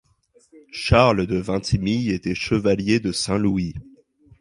[0.71, 3.75] Charles de Vintimille était Chevalier de Saint-Louis.